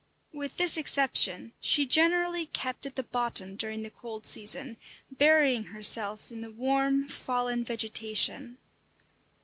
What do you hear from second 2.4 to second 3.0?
kept at